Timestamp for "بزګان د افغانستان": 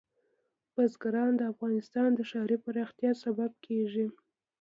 0.73-2.09